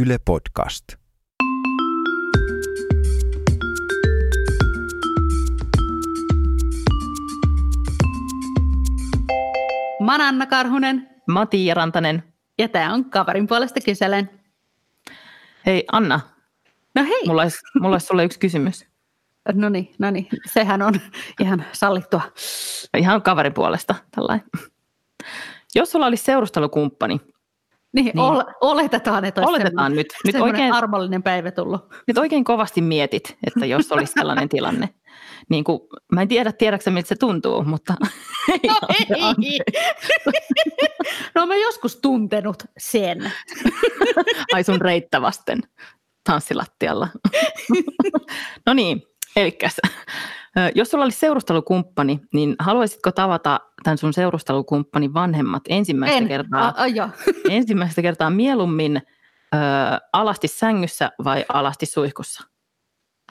Yle 0.00 0.18
Podcast. 0.24 0.84
Mä 10.04 10.12
oon 10.12 10.20
Anna 10.20 10.46
Karhunen 10.46 11.08
Mä 11.28 11.38
oon 11.40 11.48
Tiia 11.48 11.74
Rantanen. 11.74 12.22
ja 12.58 12.68
tää 12.68 12.92
on 12.92 13.10
kaverin 13.10 13.46
puolesta 13.46 13.80
kyselen. 13.84 14.30
Hei 15.66 15.84
Anna, 15.92 16.20
No 16.94 17.02
hei, 17.04 17.26
mulla 17.26 17.42
olisi, 17.42 17.58
mulla 17.80 17.94
olisi 17.94 18.06
sulle 18.06 18.24
yksi 18.24 18.38
kysymys. 18.38 18.86
no 19.52 19.68
niin, 19.68 19.94
no 19.98 20.10
niin, 20.10 20.28
sehän 20.52 20.82
on 20.82 20.94
ihan 21.40 21.64
sallittua. 21.72 22.20
Ihan 22.98 23.22
kaverin 23.22 23.54
puolesta 23.54 23.94
tällainen. 24.16 24.46
Jos 25.74 25.90
sulla 25.92 26.06
olisi 26.06 26.24
seurustelukumppani, 26.24 27.20
Niin, 27.96 28.04
Niin. 28.06 28.18
Ol, 28.20 28.42
oletetaan, 28.60 29.24
että 29.24 29.40
olisi 29.40 29.50
Oletetaan 29.50 29.92
nyt. 29.94 30.06
Nyt 30.26 30.36
oikein- 30.36 30.72
armollinen 30.72 31.22
päivä 31.22 31.50
tullut. 31.50 31.80
nyt 32.06 32.18
oikein 32.18 32.44
kovasti 32.44 32.80
mietit, 32.82 33.36
että 33.46 33.66
jos 33.66 33.92
olisi 33.92 34.12
tällainen 34.14 34.48
tilanne. 34.48 34.88
Niin 35.50 35.64
kuin, 35.64 35.80
mä 36.12 36.22
en 36.22 36.28
tiedä, 36.28 36.52
tiedätkö 36.52 36.90
miltä 36.90 37.08
se 37.08 37.14
tuntuu, 37.16 37.62
mutta 37.64 37.94
No 38.00 38.06
ei. 38.48 39.58
No 41.34 41.46
mä 41.46 41.56
joskus 41.56 41.96
tuntenut 41.96 42.62
sen. 42.78 43.32
ai 44.52 44.64
sun 44.64 44.80
reittä 44.80 45.20
vasten 45.22 45.60
tanssilattialla. 46.24 47.08
no 48.66 48.74
niin, 48.74 49.02
ö, 50.58 50.70
Jos 50.74 50.90
sulla 50.90 51.04
olisi 51.04 51.18
seurustelukumppani, 51.18 52.20
niin 52.32 52.56
haluaisitko 52.58 53.12
tavata 53.12 53.60
tämän 53.82 53.98
sun 53.98 54.12
seurustelukumppanin 54.12 55.14
vanhemmat 55.14 55.62
ensimmäistä 55.68 56.18
En. 56.18 56.28
kertaa? 56.28 56.68
A, 56.68 56.82
a, 56.82 56.86
ensimmäistä 57.50 58.02
kertaa 58.02 58.30
mieluummin 58.30 58.96
ö, 59.54 59.58
alasti 60.12 60.48
sängyssä 60.48 61.12
vai 61.24 61.44
alasti 61.48 61.86
suihkussa? 61.86 62.44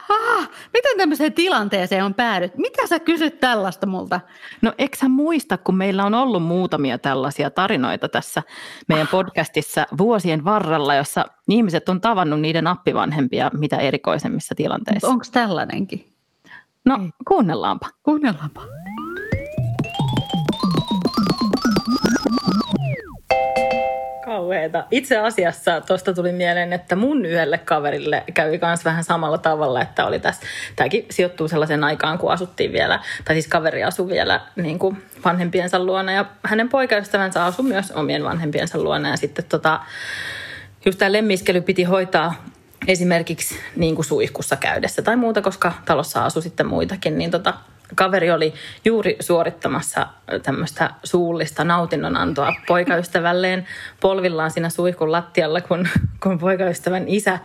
Ah, 0.10 0.50
miten 0.74 0.98
tämmöiseen 0.98 1.34
tilanteeseen 1.34 2.06
on 2.06 2.14
päädyt? 2.14 2.58
Mitä 2.58 2.88
sä 2.88 3.00
kysyt 3.00 3.40
tällaista 3.40 3.86
multa? 3.86 4.20
No 4.62 4.74
eikö 4.78 4.98
sä 4.98 5.10
muista, 5.10 5.58
kun 5.58 5.76
meillä 5.76 6.06
on 6.06 6.14
ollut 6.14 6.44
muutamia 6.44 6.98
tällaisia 6.98 7.50
tarinoita 7.50 8.10
tässä 8.10 8.44
meidän 8.88 9.08
podcastissa 9.08 9.86
vuosien 9.98 10.46
varrella, 10.46 10.96
jossa 10.96 11.26
ihmiset 11.50 11.90
on 11.90 12.02
tavannut 12.02 12.42
niiden 12.42 12.68
appivanhempia 12.68 13.52
mitä 13.54 13.78
erikoisemmissa 13.78 14.56
tilanteissa. 14.56 15.08
Onko 15.08 15.26
tällainenkin? 15.32 16.06
No 16.86 17.00
Ei. 17.04 17.10
kuunnellaanpa. 17.28 17.88
Kuunnellaanpa. 18.04 18.62
Itse 24.92 25.18
asiassa 25.18 25.82
tuosta 25.82 26.14
tuli 26.14 26.32
mieleen, 26.32 26.74
että 26.74 26.96
mun 26.96 27.26
yhdelle 27.26 27.58
kaverille 27.58 28.24
kävi 28.34 28.60
myös 28.62 28.86
vähän 28.86 29.04
samalla 29.04 29.38
tavalla, 29.38 29.82
että 29.82 30.06
oli 30.06 30.20
tässä, 30.20 30.42
tämäkin 30.76 31.06
sijoittuu 31.10 31.48
sellaisen 31.48 31.84
aikaan, 31.84 32.18
kun 32.18 32.32
asuttiin 32.32 32.72
vielä, 32.72 33.00
tai 33.26 33.36
siis 33.36 33.48
kaveri 33.48 33.84
asui 33.84 34.08
vielä 34.08 34.42
niin 34.56 34.80
kuin 34.80 35.04
vanhempiensa 35.26 35.80
luona 35.80 36.12
ja 36.12 36.26
hänen 36.44 36.70
poikaystävänsä 36.70 37.46
asui 37.46 37.66
myös 37.66 37.92
omien 37.92 38.24
vanhempiensa 38.24 38.78
luona 38.78 39.10
ja 39.10 39.18
sitten 39.18 39.46
tota, 39.46 39.80
just 40.86 41.00
tämä 41.00 41.12
lemmiskely 41.12 41.62
piti 41.62 41.84
hoitaa 41.84 42.46
esimerkiksi 42.88 43.56
niin 43.76 43.96
kuin 43.96 44.06
suihkussa 44.06 44.56
käydessä 44.56 45.02
tai 45.02 45.16
muuta, 45.16 45.42
koska 45.42 45.74
talossa 45.86 46.26
asui 46.26 46.42
sitten 46.42 46.68
muitakin, 46.68 47.18
niin 47.18 47.32
tota, 47.32 47.54
kaveri 47.96 48.32
oli 48.32 48.54
juuri 48.86 49.16
suorittamassa 49.20 50.08
tämmöistä 50.44 50.90
suullista 51.04 51.64
nautinnonantoa 51.64 52.54
poikaystävälleen 52.68 53.68
polvillaan 54.00 54.52
siinä 54.52 54.70
suihkun 54.70 55.12
lattialla, 55.12 55.62
kun, 55.62 55.88
kun 56.24 56.40
poikaystävän 56.40 57.04
isä 57.08 57.40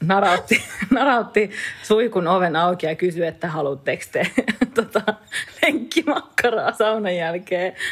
narautti, 0.00 0.64
narautti 0.90 1.50
suihkun 1.82 2.28
oven 2.28 2.56
auki 2.56 2.86
ja 2.86 2.94
kysyi, 2.94 3.26
että 3.26 3.48
haluatteko 3.48 4.02
te 4.12 4.26
tota, 4.74 5.14
lenkkimakkaraa 5.62 6.72
saunan 6.72 7.16
jälkeen. 7.16 7.72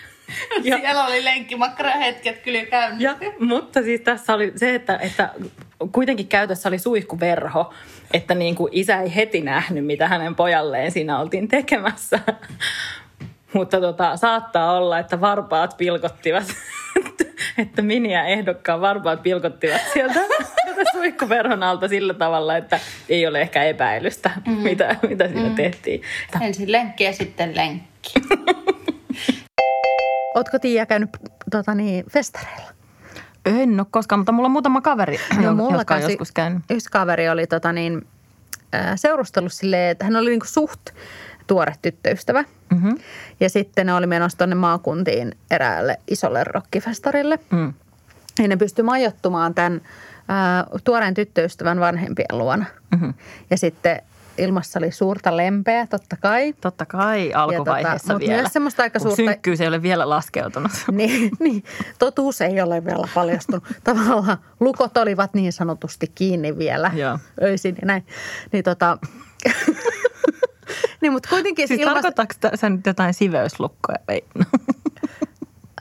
Ja, 0.63 0.77
Siellä 0.79 1.07
oli 1.07 1.25
lenkkimakkara 1.25 1.91
hetket 1.91 2.39
kyllä 2.39 2.65
käynyt. 2.65 3.01
ja, 3.01 3.17
mutta 3.39 3.83
siis 3.83 4.01
tässä 4.01 4.35
oli 4.35 4.53
se, 4.57 4.75
että, 4.75 4.97
että 4.97 5.31
kuitenkin 5.93 6.29
käytössä 6.29 6.69
oli 6.69 6.79
suihkuverho, 6.79 7.75
että 8.13 8.35
niin 8.35 8.55
kuin 8.55 8.73
isä 8.73 9.01
ei 9.01 9.15
heti 9.15 9.41
nähnyt, 9.41 9.87
mitä 9.87 10.09
hänen 10.09 10.35
pojalleen 10.35 10.93
siinä 10.93 11.19
oltiin 11.19 11.49
tekemässä. 11.49 12.21
Mutta 13.53 13.81
tota, 13.81 14.17
saattaa 14.17 14.79
olla, 14.79 14.99
että 14.99 15.21
varpaat 15.21 15.77
pilkottivat, 15.77 16.45
että 17.59 17.83
Mini 17.83 18.13
ja 18.13 18.25
ehdokkaan 18.25 18.81
varpaat 18.81 19.23
pilkottivat 19.23 19.81
sieltä, 19.93 20.21
sieltä 20.63 20.83
suihkuverhon 20.93 21.63
alta 21.63 21.89
sillä 21.89 22.15
tavalla, 22.15 22.57
että 22.57 22.81
ei 23.09 23.27
ole 23.27 23.41
ehkä 23.41 23.65
epäilystä, 23.65 24.31
mm. 24.47 24.53
mitä, 24.53 24.97
mitä 25.09 25.29
siinä 25.29 25.49
mm. 25.49 25.55
tehtiin. 25.55 26.03
Ensin 26.41 26.73
lenkki 26.73 27.05
ja 27.05 27.13
sitten 27.13 27.57
lenkki. 27.57 28.13
Ootko 30.35 30.59
Tiia 30.59 30.87
käynyt 30.87 31.11
tota 31.51 31.75
niin, 31.75 32.05
festareilla? 32.11 32.80
En 33.45 33.81
ole 33.81 33.87
koskaan, 33.91 34.19
mutta 34.19 34.33
mulla 34.33 34.47
on 34.47 34.53
muutama 34.53 34.81
kaveri, 34.81 35.19
No, 35.43 35.55
mulla 35.55 35.77
jotka 35.77 35.95
on 35.95 36.03
joskus 36.03 36.33
käynyt. 36.33 36.63
Yksi 36.71 36.91
kaveri 36.91 37.29
oli 37.29 37.47
tota 37.47 37.73
niin, 37.73 38.07
seurustellut 38.97 39.53
silleen, 39.53 39.91
että 39.91 40.05
hän 40.05 40.17
oli 40.17 40.31
niinku 40.31 40.47
suht 40.47 40.81
tuore 41.47 41.75
tyttöystävä. 41.83 42.45
Mm-hmm. 42.71 42.99
Ja 43.41 43.51
sitten 43.51 43.87
ne 43.87 43.95
oli 43.95 44.07
menossa 44.07 44.39
tuonne 44.39 44.55
maakuntiin 44.55 45.35
eräälle 45.51 45.99
isolle 46.09 46.45
rockifestarille. 46.45 47.39
Mm. 47.51 47.73
Ja 48.39 48.49
ne 48.49 48.57
pystyi 48.57 48.83
majoittumaan 48.83 49.55
tämän 49.55 49.81
äh, 50.31 50.81
tuoreen 50.85 51.15
tyttöystävän 51.15 51.81
vanhempien 51.81 52.39
luona. 52.39 52.65
Mm-hmm. 52.91 53.15
Ja 53.51 53.57
sitten 53.57 54.03
ilmassa 54.41 54.79
oli 54.79 54.91
suurta 54.93 55.37
lempeä, 55.37 55.87
totta 55.87 56.17
kai. 56.17 56.53
Totta 56.53 56.87
kai 56.87 57.33
alkuvaiheessa 57.35 58.09
tota, 58.09 58.19
vielä. 58.21 58.35
myös 58.43 58.53
semmoista 58.53 58.83
aika 58.83 58.99
suurta- 58.99 59.17
Synkkyys 59.17 59.61
ei 59.61 59.69
ole 59.69 59.83
vielä 59.83 60.09
laskeutunut. 60.09 60.71
Niin, 60.91 61.31
niin, 61.41 61.65
totuus 61.99 62.41
ei 62.41 62.61
ole 62.61 62.85
vielä 62.85 63.09
paljastunut. 63.15 63.65
Tavallaan 63.85 64.39
lukot 64.61 64.97
olivat 64.97 65.35
niin 65.35 65.53
sanotusti 65.53 66.13
kiinni 66.15 66.59
vielä 66.59 66.91
Joo. 66.95 67.19
öisin 67.43 67.77
ja 67.81 67.87
näin. 67.87 68.07
Niin 68.53 68.65
tota, 68.65 68.99
niin 71.01 71.13
mutta 71.13 71.29
kuitenkin 71.29 71.69
Siis 71.69 71.81
ilmas- 71.81 71.93
tarkoittaako 72.03 72.35
se 72.55 72.71
nyt 72.71 72.87
jotain 72.87 73.15
siveyslukkoja? 73.15 73.99
Ei. 74.09 74.25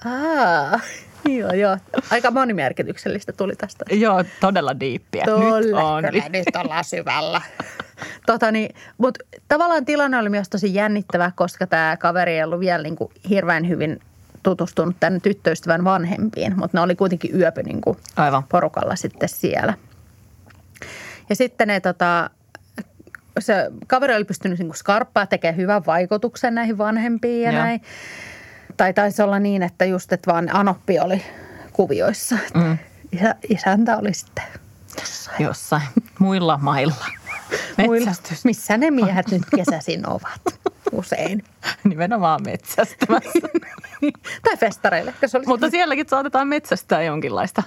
Aa, 0.05 0.79
joo, 1.29 1.53
joo. 1.53 1.77
Aika 2.11 2.31
monimerkityksellistä 2.31 3.31
tuli 3.33 3.55
tästä. 3.55 3.85
Joo, 3.91 4.23
todella 4.39 4.79
diippiä. 4.79 5.23
Nyt 5.25 5.73
on. 5.73 6.03
kyllä, 6.03 6.29
nyt 6.29 6.55
ollaan 6.63 6.83
syvällä. 6.83 7.41
Tota 8.25 8.51
niin, 8.51 8.75
mutta 8.97 9.25
tavallaan 9.47 9.85
tilanne 9.85 10.17
oli 10.17 10.29
myös 10.29 10.49
tosi 10.49 10.73
jännittävä, 10.73 11.31
koska 11.35 11.67
tämä 11.67 11.97
kaveri 11.97 12.33
ei 12.33 12.43
ollut 12.43 12.59
vielä 12.59 12.83
niin 12.83 12.95
kuin 12.95 13.11
hirveän 13.29 13.67
hyvin 13.67 13.99
tutustunut 14.43 14.95
tänne 14.99 15.19
tyttöystävän 15.19 15.83
vanhempiin, 15.83 16.59
mutta 16.59 16.77
ne 16.77 16.81
oli 16.81 16.95
kuitenkin 16.95 17.39
yöpy 17.39 17.63
niin 17.63 17.81
kuin 17.81 17.97
Aivan. 18.15 18.43
porukalla 18.43 18.95
sitten 18.95 19.29
siellä. 19.29 19.73
Ja 21.29 21.35
sitten 21.35 21.67
ne 21.67 21.79
tota, 21.79 22.29
se 23.39 23.71
kaveri 23.87 24.15
oli 24.15 24.23
pystynyt 24.25 24.59
niin 24.59 24.75
skarppaa 24.75 25.25
tekemään 25.25 25.57
hyvän 25.57 25.85
vaikutuksen 25.85 26.55
näihin 26.55 26.77
vanhempiin 26.77 27.41
ja 27.43 27.51
Joo. 27.51 27.63
näin. 27.63 27.81
Tai 28.77 28.93
taisi 28.93 29.21
olla 29.21 29.39
niin, 29.39 29.63
että 29.63 29.85
just, 29.85 30.13
että 30.13 30.31
vaan 30.31 30.55
Anoppi 30.55 30.99
oli 30.99 31.21
kuvioissa. 31.73 32.37
Mm. 32.53 32.77
isä, 33.11 33.35
isäntä 33.49 33.97
oli 33.97 34.13
sitten 34.13 34.43
jossain. 34.99 35.43
Jossain 35.43 35.83
muilla 36.19 36.57
mailla. 36.61 37.05
Metsästys. 37.77 38.45
Missä 38.45 38.77
ne 38.77 38.91
miehet 38.91 39.31
nyt 39.31 39.43
kesäisin 39.55 40.09
ovat 40.09 40.59
usein. 40.91 41.43
Nimenomaan 41.89 42.41
metsästämässä. 42.45 43.39
tai 44.43 44.57
festareille. 44.57 45.11
koska 45.11 45.27
Se 45.27 45.37
oli 45.37 45.45
Mutta 45.45 45.69
sielläkin 45.69 46.09
saatetaan 46.09 46.47
metsästää 46.47 47.03
jonkinlaista 47.03 47.63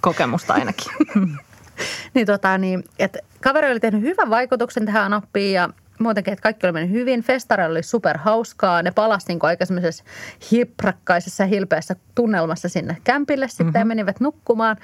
kokemusta 0.00 0.54
ainakin. 0.54 0.92
niin, 2.14 2.26
tota, 2.26 2.58
niin, 2.58 2.84
että 2.98 3.18
kaveri 3.42 3.70
oli 3.70 3.80
tehnyt 3.80 4.02
hyvän 4.02 4.30
vaikutuksen 4.30 4.86
tähän 4.86 5.04
Anoppiin 5.04 5.54
ja 5.54 5.68
muutenkin, 5.98 6.32
että 6.32 6.42
kaikki 6.42 6.66
oli 6.66 6.72
mennyt 6.72 6.92
hyvin. 6.92 7.22
Festareilla 7.22 7.72
oli 7.72 7.82
super 7.82 8.18
hauskaa. 8.18 8.82
Ne 8.82 8.90
palasi 8.90 9.26
niin 9.28 9.38
aika 9.42 9.66
semmoisessa 9.66 10.04
hiprakkaisessa, 10.52 11.44
hilpeässä 11.44 11.96
tunnelmassa 12.14 12.68
sinne 12.68 12.96
kämpille 13.04 13.48
sitten 13.48 13.66
mm-hmm. 13.66 13.78
ja 13.78 13.84
menivät 13.84 14.20
nukkumaan. 14.20 14.76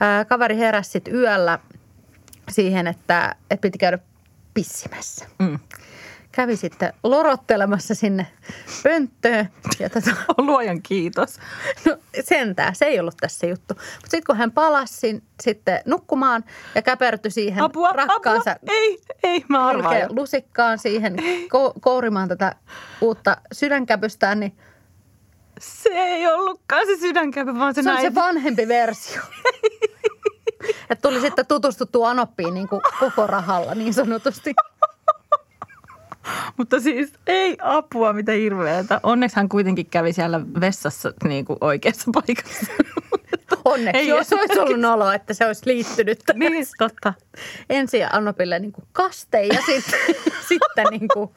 Ää, 0.00 0.24
kaveri 0.24 0.56
heräsi 0.56 0.90
sitten 0.90 1.14
yöllä 1.14 1.58
siihen, 2.50 2.86
että, 2.86 3.34
että 3.50 3.62
piti 3.62 3.78
käydä 3.78 3.98
pissimässä. 4.54 5.26
Mm. 5.38 5.58
Kävi 6.32 6.56
sitten 6.56 6.92
lorottelemassa 7.04 7.94
sinne 7.94 8.26
pönttöön. 8.82 9.48
Ja 9.78 9.90
tota, 9.90 10.10
Luojan 10.38 10.82
kiitos. 10.82 11.38
No 11.86 11.96
sentään, 12.24 12.74
se 12.74 12.84
ei 12.84 13.00
ollut 13.00 13.16
tässä 13.20 13.46
juttu. 13.46 13.74
Mutta 13.74 14.00
sitten 14.02 14.22
kun 14.26 14.36
hän 14.36 14.52
palasi 14.52 15.22
sitten 15.42 15.80
nukkumaan 15.86 16.44
ja 16.74 16.82
käpertyi 16.82 17.30
siihen 17.30 17.62
Apua, 17.64 17.90
rakkaansa 17.92 18.50
apua. 18.50 18.74
Ei, 18.74 18.98
ei, 19.22 19.44
mä 19.48 19.66
arvaan. 19.66 19.96
lusikkaan 20.08 20.78
siihen 20.78 21.16
ko- 21.44 21.80
kourimaan 21.80 22.28
tätä 22.28 22.54
uutta 23.00 23.36
sydänkäpystään, 23.52 24.40
niin 24.40 24.56
Se 25.60 25.88
ei 25.88 26.26
ollutkaan 26.26 26.86
se 26.86 26.96
sydänkäpä, 27.00 27.54
vaan 27.54 27.74
se, 27.74 27.82
se 27.82 27.88
on 27.88 27.94
näin. 27.94 28.06
se 28.06 28.14
vanhempi 28.14 28.68
versio. 28.68 29.22
Että 30.90 31.08
tuli 31.08 31.20
sitten 31.20 31.46
tutustuttu 31.46 32.04
Anoppiin 32.04 32.54
niin 32.54 32.68
kuin 32.68 32.82
koko 33.00 33.26
rahalla 33.26 33.74
niin 33.74 33.94
sanotusti. 33.94 34.54
Mutta 36.56 36.80
siis 36.80 37.12
ei 37.26 37.56
apua, 37.62 38.12
mitä 38.12 38.32
hirveätä. 38.32 39.00
Onneksi 39.02 39.36
hän 39.36 39.48
kuitenkin 39.48 39.86
kävi 39.86 40.12
siellä 40.12 40.40
vessassa 40.60 41.12
niin 41.24 41.44
kuin 41.44 41.58
oikeassa 41.60 42.10
paikassa. 42.14 42.66
Onneksi, 43.70 44.00
ei 44.00 44.08
jos 44.08 44.32
olisi 44.32 44.58
ollut 44.58 44.84
olo, 44.84 45.12
että 45.12 45.34
se 45.34 45.46
olisi 45.46 45.62
liittynyt. 45.66 46.18
Niin, 46.34 46.66
totta. 46.78 47.14
Ensin 47.70 48.14
Annopille 48.14 48.58
niin 48.58 48.72
kuin 48.72 48.84
kaste 48.92 49.44
ja 49.44 49.58
sitten, 49.66 50.00
sitten 50.48 50.86
niin 50.90 51.08
kuin... 51.12 51.30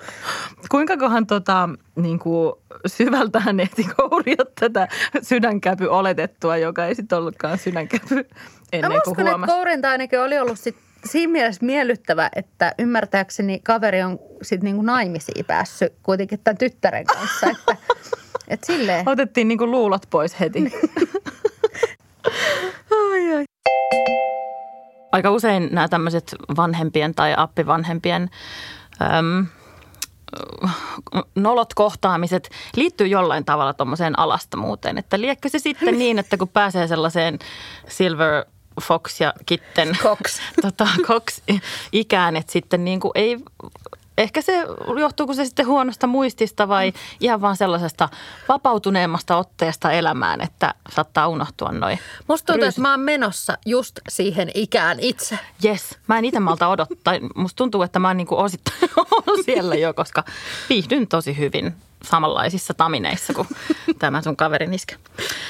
Kuinka 0.69 0.97
kohan 0.97 1.27
tota, 1.27 1.69
niin 1.95 2.19
kuin 2.19 2.53
syvältä 2.85 3.39
hän 3.39 3.59
ehti 3.59 3.83
kouria 3.97 4.45
tätä 4.59 4.87
sydänkäpy 5.21 5.87
oletettua, 5.87 6.57
joka 6.57 6.85
ei 6.85 6.95
sitten 6.95 7.17
ollutkaan 7.17 7.57
sydänkäpy 7.57 8.25
ennen 8.73 8.91
kuin 8.91 9.01
uskon, 9.07 9.25
huomasi. 9.25 9.43
että 9.43 9.55
kourinta 9.55 9.89
ainakin 9.89 10.19
oli 10.19 10.39
ollut 10.39 10.59
sit 10.59 10.75
siinä 11.05 11.31
mielessä 11.31 11.65
miellyttävä, 11.65 12.29
että 12.35 12.73
ymmärtääkseni 12.79 13.59
kaveri 13.63 14.03
on 14.03 14.19
sitten 14.41 14.65
niinku 14.65 14.81
naimisiin 14.81 15.45
päässyt 15.45 15.93
kuitenkin 16.03 16.39
tämän 16.43 16.57
tyttären 16.57 17.05
kanssa. 17.05 17.49
Että, 17.49 17.77
et 18.47 18.63
silleen. 18.63 19.09
Otettiin 19.09 19.47
niinku 19.47 19.67
luulot 19.67 20.05
pois 20.09 20.39
heti. 20.39 20.63
Aika 25.13 25.31
usein 25.31 25.69
nämä 25.71 25.87
tämmöiset 25.87 26.35
vanhempien 26.57 27.15
tai 27.15 27.33
appivanhempien 27.37 28.29
äm, 29.01 29.45
nolot 31.35 31.73
kohtaamiset 31.73 32.49
liittyy 32.75 33.07
jollain 33.07 33.45
tavalla 33.45 33.73
tuommoiseen 33.73 34.19
alastomuuteen. 34.19 34.97
Että 34.97 35.21
liekkö 35.21 35.49
se 35.49 35.59
sitten 35.59 35.97
niin, 35.99 36.19
että 36.19 36.37
kun 36.37 36.47
pääsee 36.47 36.87
sellaiseen 36.87 37.39
silver 37.87 38.45
Fox 38.81 39.21
ja 39.21 39.33
Kitten 39.45 39.97
Cox, 40.03 40.39
tota, 40.61 40.87
Cox 41.01 41.41
ikään, 41.91 42.35
että 42.35 42.51
sitten 42.51 42.85
niin 42.85 42.99
kuin 42.99 43.11
ei 43.15 43.37
ehkä 44.17 44.41
se 44.41 44.65
johtuuko 44.99 45.33
se 45.33 45.45
sitten 45.45 45.67
huonosta 45.67 46.07
muistista 46.07 46.67
vai 46.67 46.91
mm. 46.91 46.97
ihan 47.19 47.41
vaan 47.41 47.57
sellaisesta 47.57 48.09
vapautuneemmasta 48.49 49.37
otteesta 49.37 49.91
elämään, 49.91 50.41
että 50.41 50.73
saattaa 50.89 51.27
unohtua 51.27 51.71
noin. 51.71 51.99
Musta 52.27 52.53
tuntuu, 52.53 52.67
että 52.69 52.81
mä 52.81 52.91
oon 52.91 52.99
menossa 52.99 53.57
just 53.65 53.99
siihen 54.09 54.51
ikään 54.53 54.99
itse. 54.99 55.39
Yes, 55.65 55.97
mä 56.07 56.17
en 56.17 56.25
itse 56.25 56.39
malta 56.39 56.67
odottaa. 56.67 57.13
Musta 57.35 57.57
tuntuu, 57.57 57.81
että 57.81 57.99
mä 57.99 58.07
oon 58.07 58.17
niin 58.17 58.27
kuin 58.27 58.39
osittain 58.39 58.89
siellä 59.45 59.75
jo, 59.75 59.93
koska 59.93 60.23
viihdyn 60.69 61.07
tosi 61.07 61.37
hyvin 61.37 61.75
samanlaisissa 62.03 62.73
tamineissa 62.73 63.33
kuin 63.33 63.47
tämä 63.99 64.21
sun 64.21 64.35
kaverin 64.35 64.73
iskä. 64.73 64.95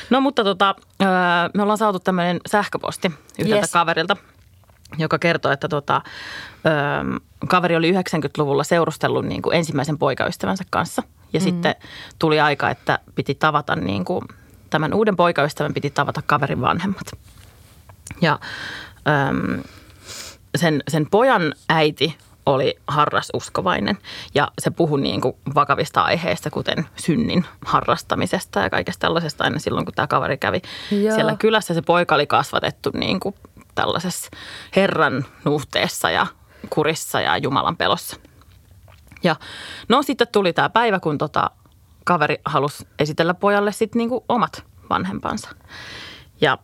No 0.09 0.21
mutta 0.21 0.43
tota, 0.43 0.75
me 1.53 1.61
ollaan 1.61 1.77
saatu 1.77 1.99
tämmöinen 1.99 2.39
sähköposti 2.47 3.11
yhdeltä 3.39 3.59
yes. 3.59 3.71
kaverilta, 3.71 4.17
joka 4.97 5.19
kertoo, 5.19 5.51
että 5.51 5.67
tota, 5.67 6.01
kaveri 7.47 7.75
oli 7.75 7.91
90-luvulla 7.91 8.63
seurustellut 8.63 9.25
niin 9.25 9.41
kuin 9.41 9.55
ensimmäisen 9.55 9.97
poikaystävänsä 9.97 10.63
kanssa. 10.69 11.03
Ja 11.33 11.39
mm. 11.39 11.43
sitten 11.43 11.75
tuli 12.19 12.39
aika, 12.39 12.69
että 12.69 12.99
piti 13.15 13.35
tavata 13.35 13.75
niin 13.75 14.05
kuin, 14.05 14.25
tämän 14.69 14.93
uuden 14.93 15.15
poikaystävän 15.15 15.73
piti 15.73 15.89
tavata 15.89 16.21
kaverin 16.25 16.61
vanhemmat. 16.61 17.11
Ja 18.21 18.39
sen, 20.55 20.83
sen 20.87 21.07
pojan 21.11 21.53
äiti 21.69 22.17
oli 22.45 22.75
harrasuskovainen 22.87 23.97
ja 24.35 24.51
se 24.59 24.71
puhui 24.71 25.01
niin 25.01 25.21
kuin 25.21 25.35
vakavista 25.55 26.01
aiheista, 26.01 26.49
kuten 26.49 26.85
synnin 26.95 27.45
harrastamisesta 27.65 28.59
ja 28.59 28.69
kaikesta 28.69 28.99
tällaisesta 28.99 29.43
aina 29.43 29.59
silloin, 29.59 29.85
kun 29.85 29.93
tämä 29.93 30.07
kaveri 30.07 30.37
kävi 30.37 30.61
Joo. 30.91 31.15
siellä 31.15 31.35
kylässä. 31.39 31.73
Se 31.73 31.81
poika 31.81 32.15
oli 32.15 32.27
kasvatettu 32.27 32.91
niin 32.93 33.19
kuin 33.19 33.35
tällaisessa 33.75 34.31
Herran 34.75 35.25
nuhteessa 35.45 36.11
ja 36.11 36.27
kurissa 36.69 37.21
ja 37.21 37.37
Jumalan 37.37 37.77
pelossa. 37.77 38.17
Ja 39.23 39.35
no 39.89 40.03
sitten 40.03 40.27
tuli 40.31 40.53
tämä 40.53 40.69
päivä, 40.69 40.99
kun 40.99 41.17
tota, 41.17 41.51
kaveri 42.03 42.37
halusi 42.45 42.87
esitellä 42.99 43.33
pojalle 43.33 43.71
sitten 43.71 43.99
niin 43.99 44.09
kuin 44.09 44.23
omat 44.29 44.63
vanhempansa. 44.89 45.49
Ja 46.41 46.57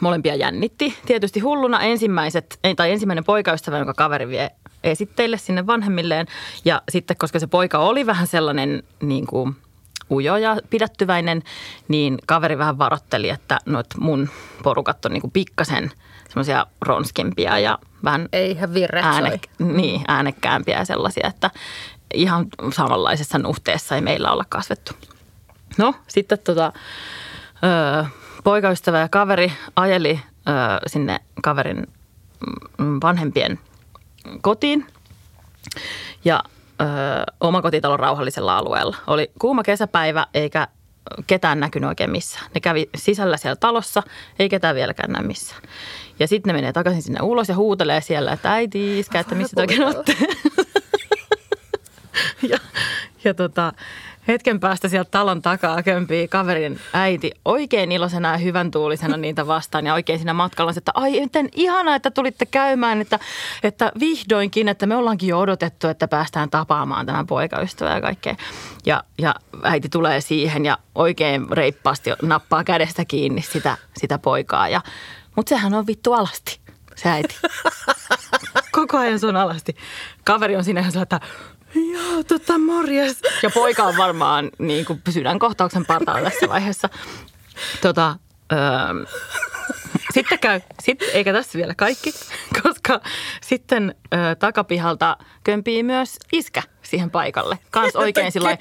molempia 0.00 0.34
jännitti. 0.34 0.98
Tietysti 1.06 1.40
hulluna 1.40 1.80
ensimmäiset, 1.80 2.58
tai 2.76 2.92
ensimmäinen 2.92 3.24
poikaystävä, 3.24 3.78
jonka 3.78 3.94
kaveri 3.94 4.28
vie 4.28 4.50
esitteille 4.84 5.38
sinne 5.38 5.66
vanhemmilleen. 5.66 6.26
Ja 6.64 6.82
sitten, 6.88 7.16
koska 7.16 7.38
se 7.38 7.46
poika 7.46 7.78
oli 7.78 8.06
vähän 8.06 8.26
sellainen 8.26 8.82
niin 9.02 9.26
kuin 9.26 9.56
ujo 10.10 10.36
ja 10.36 10.56
pidättyväinen, 10.70 11.42
niin 11.88 12.18
kaveri 12.26 12.58
vähän 12.58 12.78
varotteli, 12.78 13.28
että 13.28 13.58
noit 13.66 13.86
mun 13.98 14.28
porukat 14.62 15.04
on 15.04 15.12
niin 15.12 15.20
kuin 15.20 15.30
pikkasen 15.30 15.90
semmoisia 16.28 16.66
ronskimpia 16.80 17.58
ja 17.58 17.78
vähän 18.04 18.28
Eihän 18.32 18.70
ääne, 19.02 19.40
niin, 19.58 20.00
äänekkäämpiä 20.08 20.78
ja 20.78 20.84
sellaisia, 20.84 21.28
että 21.28 21.50
ihan 22.14 22.46
samanlaisessa 22.72 23.38
nuhteessa 23.38 23.94
ei 23.94 24.00
meillä 24.00 24.32
olla 24.32 24.44
kasvettu. 24.48 24.92
No, 25.78 25.94
sitten 26.08 26.38
tota, 26.38 26.72
ö, 28.02 28.04
poikaystävä 28.44 28.98
ja 28.98 29.08
kaveri 29.08 29.52
ajeli 29.76 30.20
ö, 30.48 30.52
sinne 30.86 31.20
kaverin 31.42 31.86
mm, 32.78 32.98
vanhempien 33.02 33.58
kotiin 34.40 34.86
ja 36.24 36.42
ö, 36.80 36.84
oma 37.40 37.62
kotitalon 37.62 38.00
rauhallisella 38.00 38.58
alueella. 38.58 38.96
Oli 39.06 39.30
kuuma 39.38 39.62
kesäpäivä 39.62 40.26
eikä 40.34 40.68
ketään 41.26 41.60
näkynyt 41.60 41.88
oikein 41.88 42.10
missään. 42.10 42.46
Ne 42.54 42.60
kävi 42.60 42.90
sisällä 42.96 43.36
siellä 43.36 43.56
talossa, 43.56 44.02
ei 44.38 44.48
ketään 44.48 44.74
vieläkään 44.74 45.12
näy 45.12 45.26
missään. 45.26 45.62
Ja 46.18 46.28
sitten 46.28 46.50
ne 46.50 46.58
menee 46.58 46.72
takaisin 46.72 47.02
sinne 47.02 47.20
ulos 47.22 47.48
ja 47.48 47.56
huutelee 47.56 48.00
siellä, 48.00 48.32
että 48.32 48.52
äiti, 48.52 48.98
iskä, 48.98 49.20
että 49.20 49.34
missä 49.34 49.54
te 49.54 49.60
oikein 49.60 49.84
olette. 49.84 50.16
ja, 52.50 52.58
ja 53.24 53.34
tota, 53.34 53.72
hetken 54.28 54.60
päästä 54.60 54.88
sieltä 54.88 55.10
talon 55.10 55.42
takaa 55.42 55.82
kömpii 55.82 56.28
kaverin 56.28 56.80
äiti 56.92 57.32
oikein 57.44 57.92
iloisena 57.92 58.32
ja 58.32 58.38
hyvän 58.38 58.70
tuulisena 58.70 59.16
niitä 59.16 59.46
vastaan. 59.46 59.86
Ja 59.86 59.94
oikein 59.94 60.18
siinä 60.18 60.34
matkalla 60.34 60.72
että 60.76 60.92
ai 60.94 61.20
miten 61.20 61.48
ihanaa, 61.52 61.94
että 61.94 62.10
tulitte 62.10 62.46
käymään, 62.46 63.00
että, 63.00 63.18
että 63.62 63.92
vihdoinkin, 64.00 64.68
että 64.68 64.86
me 64.86 64.96
ollaankin 64.96 65.28
jo 65.28 65.38
odotettu, 65.38 65.88
että 65.88 66.08
päästään 66.08 66.50
tapaamaan 66.50 67.06
tämän 67.06 67.26
poikaystävä 67.26 67.94
ja 67.94 68.00
kaikkea. 68.00 68.36
Ja, 68.86 69.04
ja 69.18 69.34
äiti 69.62 69.88
tulee 69.88 70.20
siihen 70.20 70.64
ja 70.64 70.78
oikein 70.94 71.46
reippaasti 71.50 72.10
nappaa 72.22 72.64
kädestä 72.64 73.04
kiinni 73.04 73.42
sitä, 73.42 73.76
sitä 73.96 74.18
poikaa. 74.18 74.68
Ja, 74.68 74.80
mutta 75.36 75.48
sehän 75.48 75.74
on 75.74 75.86
vittu 75.86 76.12
alasti, 76.12 76.60
se 76.94 77.08
äiti. 77.08 77.36
Koko 78.72 78.98
ajan 78.98 79.18
se 79.18 79.26
on 79.26 79.36
alasti. 79.36 79.76
Kaveri 80.24 80.56
on 80.56 80.64
siinä 80.64 80.84
ja 80.94 81.02
että 81.02 81.20
Joo, 81.74 82.24
tota 82.28 82.58
morjes. 82.58 83.22
Ja 83.42 83.50
poika 83.50 83.82
on 83.82 83.96
varmaan 83.96 84.50
niin 84.58 84.84
kuin 84.84 85.02
sydänkohtauksen 85.10 85.86
partaalla 85.86 86.30
tässä 86.30 86.48
vaiheessa. 86.48 86.88
Tota, 87.80 88.16
öö, 88.52 88.58
sitten 90.14 90.38
käy, 90.38 90.60
sit, 90.82 91.02
eikä 91.12 91.32
tässä 91.32 91.58
vielä 91.58 91.74
kaikki, 91.74 92.12
koska 92.62 93.00
sitten 93.42 93.94
ö, 94.14 94.16
takapihalta 94.34 95.16
kömpii 95.44 95.82
myös 95.82 96.16
iskä 96.32 96.62
siihen 96.82 97.10
paikalle. 97.10 97.58
Kans 97.70 97.96
oikein 97.96 98.32
sillä 98.32 98.56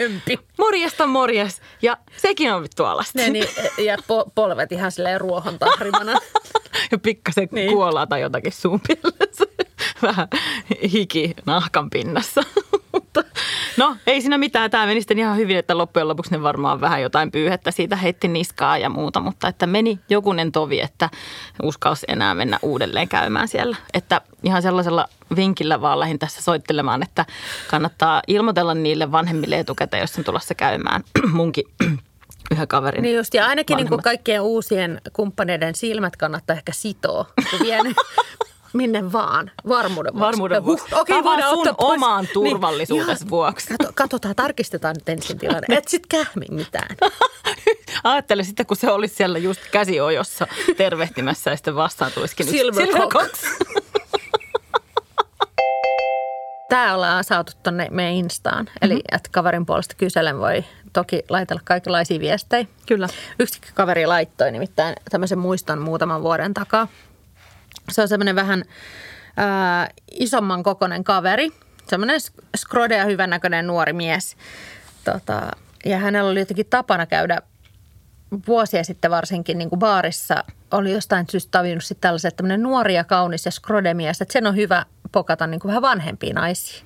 morjesta 0.57 1.07
morjes. 1.07 1.61
Ja 1.81 1.97
sekin 2.17 2.53
on 2.53 2.63
vittu 2.63 2.85
alasti. 2.85 3.17
Ne, 3.17 3.29
niin, 3.29 3.47
ja 3.77 3.95
po- 3.95 4.31
polvet 4.35 4.71
ihan 4.71 4.91
silleen 4.91 5.21
ruohon 5.21 5.59
tahrimana. 5.59 6.19
ja 6.91 6.97
pikkasen 6.97 7.47
niin. 7.51 7.71
kuolaa 7.71 8.07
tai 8.07 8.21
jotakin 8.21 8.51
suun 8.51 8.81
Vähän 10.07 10.27
hiki 10.93 11.33
nahkan 11.45 11.89
pinnassa. 11.89 12.43
Mutta 12.93 13.23
no, 13.77 13.95
ei 14.07 14.21
siinä 14.21 14.37
mitään. 14.37 14.71
Tämä 14.71 14.85
meni 14.85 15.01
sitten 15.01 15.19
ihan 15.19 15.37
hyvin, 15.37 15.57
että 15.57 15.77
loppujen 15.77 16.07
lopuksi 16.07 16.31
ne 16.31 16.43
varmaan 16.43 16.81
vähän 16.81 17.01
jotain 17.01 17.31
pyyhettä 17.31 17.71
siitä 17.71 17.95
heitti 17.95 18.27
niskaa 18.27 18.77
ja 18.77 18.89
muuta. 18.89 19.19
Mutta 19.19 19.47
että 19.47 19.67
meni 19.67 19.99
jokunen 20.09 20.51
tovi, 20.51 20.81
että 20.81 21.09
uskalsi 21.63 22.05
enää 22.09 22.35
mennä 22.35 22.59
uudelleen 22.61 23.07
käymään 23.07 23.47
siellä. 23.47 23.77
Että 23.93 24.21
ihan 24.43 24.61
sellaisella 24.61 25.07
vinkillä 25.35 25.81
vaan 25.81 25.99
lähdin 25.99 26.19
tässä 26.19 26.41
soittelemaan, 26.41 27.03
että 27.03 27.25
kannattaa 27.69 28.21
ilmoitella 28.27 28.73
niille 28.73 29.11
vanhemmille 29.11 29.59
etukäteen, 29.59 30.01
jos 30.01 30.17
on 30.17 30.23
tulossa 30.23 30.55
käymään 30.55 31.03
munkin 31.33 31.65
yhä 32.51 32.67
kaverin. 32.67 33.01
Niin 33.01 33.15
just, 33.15 33.33
ja 33.33 33.45
ainakin 33.45 33.77
niin 33.77 33.89
kuin 33.89 34.03
kaikkien 34.03 34.41
uusien 34.41 35.01
kumppaneiden 35.13 35.75
silmät 35.75 36.15
kannattaa 36.15 36.55
ehkä 36.55 36.71
sitoa, 36.71 37.25
kun 37.49 37.59
vien, 37.59 37.85
minne 38.73 39.11
vaan, 39.11 39.51
varmuuden 39.67 40.13
vuoksi. 40.13 40.25
Varmuuden 40.25 40.65
vuoksi. 40.65 40.85
Huh, 40.91 40.99
okei, 40.99 41.19
okay, 41.19 41.31
voidaan 41.31 41.55
sun 41.55 41.75
omaan 41.77 42.27
pois. 42.33 42.49
turvallisuudessa 42.49 43.25
niin, 43.25 43.29
vuoksi. 43.29 43.67
Kato, 43.67 43.91
katsotaan, 43.95 44.35
tarkistetaan 44.35 44.95
nyt 44.95 45.09
ensin 45.09 45.39
tilanne. 45.39 45.77
Et 45.77 45.87
sit 45.87 46.07
kähmi 46.07 46.45
mitään. 46.51 46.95
Ajattele 48.03 48.43
sitten, 48.43 48.65
kun 48.65 48.77
se 48.77 48.91
olisi 48.91 49.15
siellä 49.15 49.37
just 49.37 49.61
käsiojossa 49.71 50.47
tervehtimässä 50.77 51.51
ja 51.51 51.57
sitten 51.57 51.75
vastaan 51.75 52.11
tulisikin 52.11 52.45
Silver, 52.45 52.85
Silver 52.85 53.07
Cox. 53.07 53.43
Tämä 56.69 56.95
ollaan 56.95 57.23
saatu 57.23 57.51
tuonne 57.63 57.87
meidän 57.91 58.13
Instaan. 58.13 58.65
Mm-hmm. 58.65 58.77
Eli 58.81 59.01
että 59.11 59.29
kaverin 59.31 59.65
puolesta 59.65 59.95
kyselen 59.95 60.39
voi 60.39 60.63
toki 60.93 61.23
laitella 61.29 61.61
kaikenlaisia 61.65 62.19
viestejä. 62.19 62.65
Kyllä. 62.85 63.07
Yksi 63.39 63.59
kaveri 63.73 64.05
laittoi 64.05 64.51
nimittäin 64.51 64.95
tämmöisen 65.09 65.39
muiston 65.39 65.79
muutaman 65.79 66.23
vuoden 66.23 66.53
takaa. 66.53 66.87
Se 67.91 68.01
on 68.01 68.07
semmoinen 68.07 68.35
vähän 68.35 68.63
ää, 69.37 69.89
isomman 70.11 70.63
kokoinen 70.63 71.03
kaveri. 71.03 71.49
Semmoinen 71.87 72.19
skrode 72.57 72.97
ja 72.97 73.05
hyvännäköinen 73.05 73.67
nuori 73.67 73.93
mies. 73.93 74.37
Tota, 75.03 75.51
ja 75.85 75.97
hänellä 75.97 76.31
oli 76.31 76.39
jotenkin 76.39 76.65
tapana 76.69 77.05
käydä 77.05 77.41
vuosia 78.47 78.83
sitten 78.83 79.11
varsinkin 79.11 79.57
niin 79.57 79.69
kuin 79.69 79.79
baarissa 79.79 80.43
oli 80.71 80.91
jostain 80.91 81.25
syystä 81.31 81.51
tavinnut 81.51 81.83
sitten 81.83 82.01
tällaisen, 82.01 82.29
että 82.29 82.37
tämmöinen 82.37 82.63
nuori 82.63 82.95
ja 82.95 83.03
kaunis 83.03 83.45
ja 83.45 83.51
skrodemies, 83.51 84.21
että 84.21 84.33
sen 84.33 84.47
on 84.47 84.55
hyvä 84.55 84.85
pokata 85.11 85.47
niin 85.47 85.59
kuin 85.59 85.69
vähän 85.69 85.81
vanhempiin 85.81 86.35
naisiin. 86.35 86.85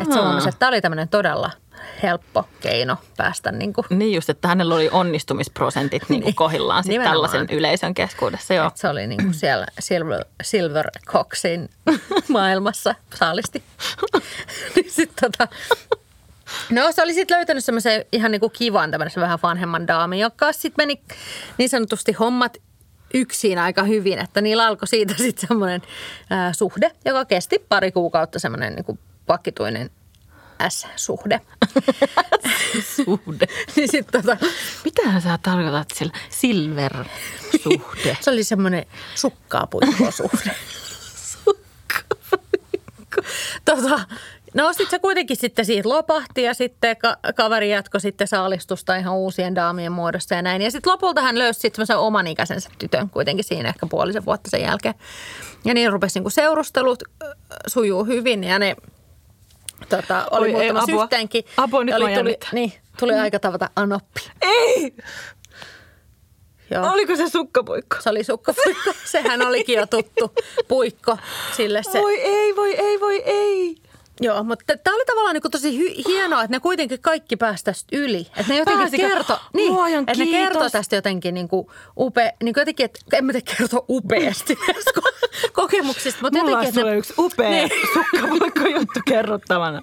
Että 0.00 0.14
se 0.14 0.20
on 0.20 0.38
että 0.38 0.58
tämä 0.58 0.68
oli 0.68 0.80
tämmöinen 0.80 1.08
todella 1.08 1.50
helppo 2.02 2.48
keino 2.60 2.96
päästä 3.16 3.52
niin 3.52 3.72
kuin. 3.72 3.86
Niin 3.90 4.14
just, 4.14 4.30
että 4.30 4.48
hänellä 4.48 4.74
oli 4.74 4.88
onnistumisprosentit 4.92 6.02
niin 6.08 6.22
kuin 6.22 6.34
kohillaan 6.34 6.84
sit 6.84 7.02
tällaisen 7.02 7.46
yleisön 7.50 7.94
keskuudessa. 7.94 8.54
Joo. 8.54 8.66
Et 8.66 8.76
se 8.76 8.88
oli 8.88 9.06
niin 9.06 9.22
kuin 9.22 9.34
siellä 9.34 9.66
Silver, 9.78 10.24
Silver 10.42 10.86
Coxin 11.06 11.68
maailmassa 12.28 12.94
saalisti. 13.14 13.62
Niin 14.76 14.90
sitten 14.90 15.30
tota, 15.30 15.48
No 16.70 16.92
se 16.92 17.02
oli 17.02 17.14
sitten 17.14 17.36
löytänyt 17.36 17.64
semmoisen 17.64 18.04
ihan 18.12 18.30
niinku 18.30 18.48
kivan 18.48 18.90
tämmöisen 18.90 19.20
vähän 19.20 19.38
vanhemman 19.42 19.86
daamin, 19.86 20.18
joka 20.18 20.52
sitten 20.52 20.82
meni 20.82 21.02
niin 21.58 21.68
sanotusti 21.68 22.12
hommat 22.12 22.56
yksin 23.14 23.58
aika 23.58 23.82
hyvin, 23.82 24.18
että 24.18 24.40
niillä 24.40 24.66
alkoi 24.66 24.88
siitä 24.88 25.14
sitten 25.18 25.48
semmoinen 25.48 25.82
suhde, 26.52 26.90
joka 27.04 27.24
kesti 27.24 27.64
pari 27.68 27.92
kuukautta 27.92 28.38
semmoinen 28.38 28.74
niinku 28.74 28.98
vakituinen 29.28 29.90
S-suhde. 30.68 31.40
suhde. 32.96 33.46
niin 33.76 33.88
sit 33.90 34.06
tota, 34.12 34.36
Mitähän 34.84 35.22
sä 35.22 35.38
tarkoitat 35.42 35.88
sillä 35.94 36.12
silver-suhde? 36.30 38.16
se 38.20 38.30
oli 38.30 38.44
semmoinen 38.44 38.86
sukkaapuikko-suhde. 39.14 40.54
Sukkaapuikko. 41.44 43.22
tota, 43.64 44.00
No 44.54 44.72
sitten 44.72 44.90
se 44.90 44.98
kuitenkin 44.98 45.36
sitten 45.36 45.64
siitä 45.64 45.88
lopahti 45.88 46.42
ja 46.42 46.54
sitten 46.54 46.96
ka- 46.96 47.16
kaveri 47.36 47.70
jatkoi 47.70 48.00
sitten 48.00 48.28
saalistusta 48.28 48.96
ihan 48.96 49.14
uusien 49.14 49.54
daamien 49.54 49.92
muodossa 49.92 50.34
ja 50.34 50.42
näin. 50.42 50.62
Ja 50.62 50.70
sitten 50.70 50.92
lopulta 50.92 51.22
hän 51.22 51.38
löysi 51.38 51.60
sitten 51.60 51.86
semmoisen 51.86 52.06
oman 52.06 52.26
ikäisensä 52.26 52.70
tytön 52.78 53.10
kuitenkin 53.10 53.44
siinä 53.44 53.68
ehkä 53.68 53.86
puolisen 53.86 54.24
vuotta 54.24 54.50
sen 54.50 54.62
jälkeen. 54.62 54.94
Ja 55.64 55.74
niin 55.74 55.92
rupesi 55.92 56.18
niinku 56.18 56.30
seurustelut 56.30 57.02
sujuu 57.66 58.04
hyvin 58.04 58.44
ja 58.44 58.58
ne 58.58 58.76
tota, 59.88 60.26
oli 60.30 60.46
Oi, 60.46 60.52
muutamassa 60.52 60.92
apua. 60.92 61.02
yhteenkin. 61.04 61.44
Apua, 61.56 61.84
nyt 61.84 61.94
oli, 61.94 62.14
tuli, 62.14 62.38
niin, 62.52 62.72
tuli 62.98 63.12
aika 63.14 63.38
tavata 63.38 63.70
Anoppi. 63.76 64.20
Ei! 64.42 64.94
Joo. 66.70 66.92
Oliko 66.92 67.16
se 67.16 67.28
sukkapuikko? 67.28 67.96
Se 68.00 68.10
oli 68.10 68.24
sukkapuikko. 68.24 68.92
Sehän 69.12 69.46
olikin 69.46 69.78
jo 69.78 69.86
tuttu 69.86 70.32
puikko 70.68 71.18
sille 71.56 71.82
se. 71.82 72.00
Voi 72.00 72.20
ei, 72.20 72.56
voi 72.56 72.74
ei, 72.74 73.00
voi 73.00 73.22
ei. 73.26 73.76
Joo, 74.20 74.44
mutta 74.44 74.64
tämä 74.84 74.96
oli 74.96 75.04
tavallaan 75.04 75.34
niin 75.34 75.50
tosi 75.50 75.78
hy- 75.78 76.08
hienoa, 76.08 76.42
että 76.42 76.56
ne 76.56 76.60
kuitenkin 76.60 77.00
kaikki 77.00 77.36
pääsivät 77.36 77.76
yli. 77.92 78.26
Että 78.36 78.52
ne 78.52 78.58
jotenkin 78.58 79.00
kertoo, 79.00 79.38
niin, 79.52 79.72
että 80.08 80.24
ne 80.24 80.30
kertoo 80.30 80.70
tästä 80.70 80.96
jotenkin 80.96 81.34
niin 81.34 81.48
kuin 81.48 81.66
upe, 81.98 82.34
niin 82.42 82.54
kuin 82.54 82.60
jotenkin, 82.60 82.84
että 82.84 83.00
en 83.12 83.24
mä 83.24 83.32
tiedä 83.32 83.54
kertoa 83.58 83.84
upeasti 83.88 84.58
kokemuksista. 85.52 86.20
Mutta 86.22 86.38
Mulla 86.38 86.50
jotenkin, 86.50 86.80
että 86.80 86.94
yksi 86.94 87.14
upea 87.18 87.50
niin. 87.50 87.70
sukkapuikko 87.92 88.66
juttu 88.66 89.00
kerrottavana. 89.06 89.82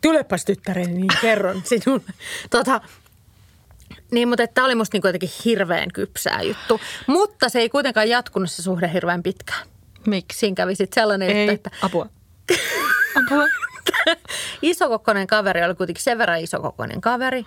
Tulepas 0.00 0.44
tyttäreni, 0.44 0.92
niin 0.92 1.08
kerron 1.20 1.62
sinun. 1.64 2.02
Tota, 2.50 2.80
niin, 4.10 4.28
mutta 4.28 4.46
tämä 4.46 4.64
oli 4.64 4.74
musta 4.74 4.96
niin 4.96 5.08
jotenkin 5.08 5.30
hirveän 5.44 5.92
kypsää 5.92 6.42
juttu. 6.42 6.80
Mutta 7.06 7.48
se 7.48 7.60
ei 7.60 7.68
kuitenkaan 7.68 8.08
jatkunut 8.08 8.50
se 8.50 8.62
suhde 8.62 8.90
hirveän 8.92 9.22
pitkään. 9.22 9.66
Miksi? 10.06 10.38
Siinä 10.38 10.54
kävi 10.54 10.74
sitten 10.74 11.02
sellainen 11.02 11.30
ei, 11.30 11.48
että... 11.48 11.70
apua. 11.82 12.06
isokokoinen 14.62 15.26
kaveri 15.26 15.64
oli 15.64 15.74
kuitenkin 15.74 16.02
sen 16.02 16.18
verran 16.18 16.40
isokokoinen 16.40 17.00
kaveri, 17.00 17.46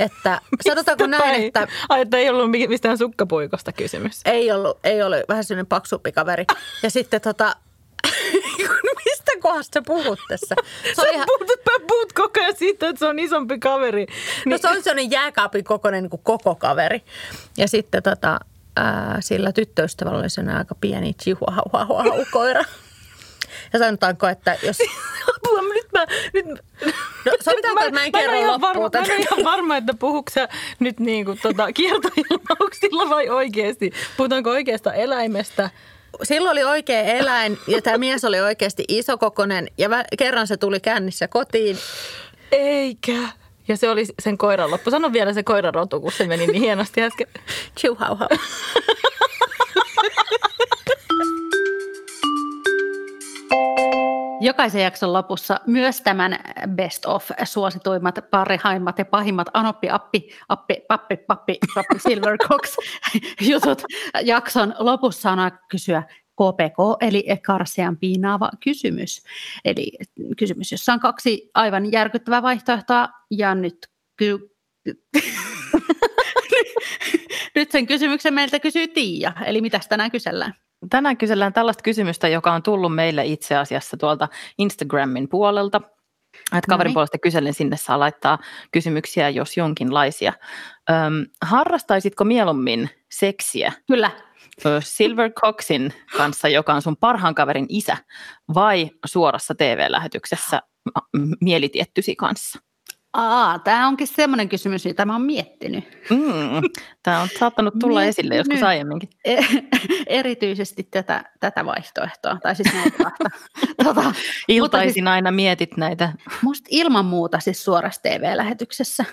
että 0.00 0.40
sanotaanko 0.68 1.06
näin, 1.06 1.34
ei? 1.34 1.46
että... 1.46 1.68
Ai, 1.88 2.00
että 2.00 2.16
ei 2.16 2.30
ollut 2.30 2.50
mistään 2.50 2.98
sukkapuikosta 2.98 3.72
kysymys. 3.72 4.20
Ei 4.24 4.52
ollut, 4.52 4.78
ei 4.84 5.02
ollut 5.02 5.18
vähän 5.28 5.44
sellainen 5.44 5.66
paksuppi 5.66 6.12
kaveri. 6.12 6.44
Ja 6.82 6.90
sitten 6.90 7.20
tota, 7.20 7.56
mistä 9.04 9.32
kohdasta 9.40 9.82
puhut 9.82 10.18
tässä? 10.28 10.54
Se 10.84 10.94
Sä 10.94 11.08
ihan... 11.12 11.26
puhut, 11.38 11.50
puhut 11.86 12.12
koko 12.12 12.40
ajan 12.40 12.56
siitä, 12.56 12.88
että 12.88 12.98
se 12.98 13.06
on 13.06 13.18
isompi 13.18 13.58
kaveri. 13.58 14.06
Niin... 14.06 14.50
No 14.50 14.58
se 14.58 14.68
on 14.68 14.82
sellainen 14.82 15.10
jääkaapin 15.10 15.64
kokoinen 15.64 16.02
niin 16.02 16.10
kuin 16.10 16.22
koko 16.24 16.54
kaveri. 16.54 17.02
Ja 17.56 17.68
sitten 17.68 18.02
tota, 18.02 18.40
ää, 18.76 19.16
sillä 19.20 19.52
tyttöystävällä 19.52 20.18
oli 20.18 20.30
sellainen 20.30 20.58
aika 20.58 20.74
pieni 20.80 21.14
chihuahua-koira. 21.14 22.64
Ja 23.72 23.78
sanotaanko, 23.78 24.28
että 24.28 24.56
jos... 24.62 24.78
Apua, 25.36 25.62
nyt 25.62 25.86
mä... 25.92 26.06
Nyt... 26.34 26.46
No, 27.24 27.32
sovitaanko, 27.44 27.80
että 27.80 28.00
mä 28.00 28.04
en 28.04 28.12
kerro 28.12 28.46
loppuun 28.46 28.60
varma, 28.60 28.90
Mä 29.06 29.14
en 29.14 29.20
ihan 29.20 29.44
varma, 29.44 29.76
että 29.76 29.94
puhuuko 29.94 30.30
sä 30.34 30.48
nyt 30.78 31.00
niin 31.00 31.24
kuin 31.24 31.38
tota, 31.42 31.72
kiertoilmauksilla 31.72 33.10
vai 33.10 33.28
oikeasti? 33.28 33.92
Puhutaanko 34.16 34.50
oikeasta 34.50 34.92
eläimestä? 34.92 35.70
Silloin 36.22 36.52
oli 36.52 36.64
oikea 36.64 37.00
eläin 37.00 37.58
ja 37.66 37.82
tämä 37.82 37.98
mies 37.98 38.24
oli 38.24 38.40
oikeasti 38.40 38.84
isokokonen 38.88 39.68
ja 39.78 39.88
kerran 40.18 40.46
se 40.46 40.56
tuli 40.56 40.80
kännissä 40.80 41.28
kotiin. 41.28 41.78
Eikä. 42.52 43.12
Ja 43.68 43.76
se 43.76 43.90
oli 43.90 44.04
sen 44.22 44.38
koiran 44.38 44.70
loppu. 44.70 44.90
Sano 44.90 45.12
vielä 45.12 45.32
se 45.32 45.42
koiran 45.42 45.74
rotu, 45.74 46.00
kun 46.00 46.12
se 46.12 46.26
meni 46.26 46.46
niin 46.46 46.62
hienosti 46.62 47.02
äsken. 47.02 47.26
Chihuahua. 47.78 48.28
Jokaisen 54.40 54.82
jakson 54.82 55.12
lopussa 55.12 55.60
myös 55.66 56.00
tämän 56.00 56.38
best 56.68 57.06
of 57.06 57.30
suosituimmat, 57.44 58.18
parhaimmat 58.30 58.98
ja 58.98 59.04
pahimmat 59.04 59.48
Anoppi, 59.54 59.90
Appi, 59.90 60.28
Appi, 60.48 60.82
Pappi, 60.88 61.16
Pappi, 61.16 61.58
Pappi, 61.74 61.98
Silvercox 61.98 62.76
jutut 63.50 63.82
jakson 64.22 64.74
lopussa 64.78 65.30
on 65.30 65.38
kysyä 65.70 66.02
KPK, 66.36 66.78
eli 67.00 67.24
karsean 67.46 67.96
piinaava 67.96 68.50
kysymys. 68.64 69.22
Eli 69.64 69.92
kysymys, 70.38 70.72
jossa 70.72 70.92
on 70.92 71.00
kaksi 71.00 71.50
aivan 71.54 71.92
järkyttävää 71.92 72.42
vaihtoehtoa, 72.42 73.08
ja 73.30 73.54
nyt 73.54 73.88
ky- 74.16 74.50
nyt 77.56 77.70
sen 77.70 77.86
kysymyksen 77.86 78.34
meiltä 78.34 78.60
kysyy 78.60 78.88
Tiia, 78.88 79.32
eli 79.46 79.60
mitä 79.60 79.80
tänään 79.88 80.10
kysellään? 80.10 80.54
Tänään 80.90 81.16
kysellään 81.16 81.52
tällaista 81.52 81.82
kysymystä, 81.82 82.28
joka 82.28 82.52
on 82.52 82.62
tullut 82.62 82.94
meille 82.94 83.26
itse 83.26 83.56
asiassa 83.56 83.96
tuolta 83.96 84.28
Instagramin 84.58 85.28
puolelta. 85.28 85.80
Että 86.56 86.68
kaverin 86.68 86.92
puolesta 86.92 87.18
kysellen 87.18 87.54
sinne 87.54 87.76
saa 87.76 87.98
laittaa 88.00 88.38
kysymyksiä, 88.72 89.28
jos 89.28 89.56
jonkinlaisia. 89.56 90.32
Öm, 90.90 91.26
harrastaisitko 91.42 92.24
mieluummin 92.24 92.90
seksiä? 93.10 93.72
Kyllä. 93.86 94.10
Silver 94.80 95.32
Coxin 95.32 95.92
kanssa, 96.16 96.48
joka 96.48 96.74
on 96.74 96.82
sun 96.82 96.96
parhaan 96.96 97.34
kaverin 97.34 97.66
isä, 97.68 97.96
vai 98.54 98.90
suorassa 99.06 99.54
TV-lähetyksessä 99.54 100.62
mielitiettysi 101.40 102.16
kanssa? 102.16 102.65
Aa, 103.18 103.58
tämä 103.58 103.88
onkin 103.88 104.06
semmoinen 104.06 104.48
kysymys, 104.48 104.86
jota 104.86 105.06
mä 105.06 105.12
oon 105.12 105.22
miettinyt. 105.22 105.84
Mm, 106.10 106.70
tämä 107.02 107.20
on 107.20 107.28
saattanut 107.38 107.74
tulla 107.80 108.00
Miet, 108.00 108.08
esille 108.08 108.36
joskus 108.36 108.62
aiemminkin. 108.62 109.08
E- 109.24 109.36
erityisesti 110.06 110.82
tätä, 110.82 111.24
tätä 111.40 111.64
vaihtoehtoa, 111.64 112.38
tai 112.42 112.56
siis 112.56 112.74
näitä 112.74 112.96
kahta. 113.02 113.24
tota, 113.84 114.14
Iltaisin 114.48 114.92
siis, 114.92 115.06
aina 115.06 115.30
mietit 115.30 115.76
näitä. 115.76 116.12
Musta 116.42 116.68
ilman 116.70 117.04
muuta 117.04 117.40
siis 117.40 117.64
suorassa 117.64 118.02
TV-lähetyksessä. 118.02 119.04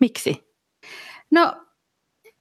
Miksi? 0.00 0.54
No 1.30 1.54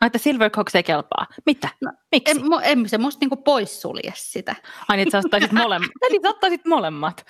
että 0.06 0.18
Silvercox 0.18 0.75
ei 0.75 0.84
kelpaa. 0.84 1.27
Mitä? 1.46 1.70
No, 1.82 1.91
Miksi? 2.12 2.32
En, 2.32 2.46
en 2.63 2.89
se 2.89 2.98
musta 2.98 3.20
niinku 3.22 3.36
poissulje 3.36 4.13
sitä. 4.15 4.56
Ai 4.88 4.98
niin, 4.98 5.08
että 5.08 5.22
sä 5.22 5.25
ottaisit 5.25 5.51
molemmat. 5.63 5.91
Eli 6.10 6.20
sä 6.24 6.29
ottaisit 6.29 6.65
molemmat. 6.65 7.25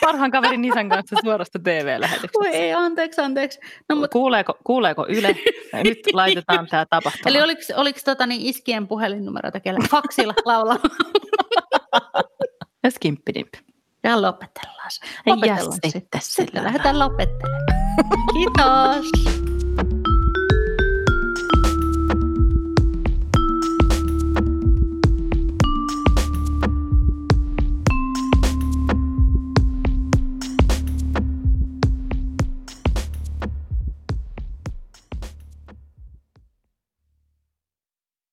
Parhaan 0.00 0.30
kaverin 0.30 0.64
isän 0.64 0.88
kanssa 0.88 1.16
suorasta 1.24 1.58
TV-lähetyksestä. 1.58 2.38
Oi 2.38 2.48
ei, 2.48 2.72
anteeksi, 2.72 3.20
anteeksi. 3.20 3.60
No, 3.88 3.96
mutta... 3.96 4.12
kuuleeko, 4.12 4.58
kuuleeko 4.64 5.06
Yle? 5.08 5.36
Nyt 5.84 5.98
laitetaan 6.12 6.66
tämä 6.66 6.86
tapahtuma. 6.86 7.22
Eli 7.26 7.40
oliko, 7.40 7.60
oliko 7.76 7.98
tota, 8.04 8.26
niin 8.26 8.40
iskien 8.40 8.88
puhelinnumeroita 8.88 9.60
kellä? 9.60 9.80
Faksilla 9.90 10.34
laulaa. 10.44 10.78
ja 12.84 12.90
skimppidimp. 12.90 13.54
Ja 14.02 14.22
lopetellaan. 14.22 14.90
Lopetellaan 15.26 15.78
sitten. 15.88 16.20
Sitten 16.20 16.64
lähdetään 16.64 16.98
lopettelemaan. 16.98 17.64
Kiitos. 18.34 19.38